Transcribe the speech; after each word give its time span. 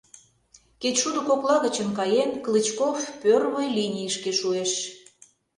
Кечшудо 0.81 1.19
кокла 1.27 1.55
гычын 1.65 1.89
каен, 1.97 2.31
Клычков 2.43 2.97
пӧрвой 3.21 3.67
линийышке 3.77 4.31
шуэш. 4.39 4.71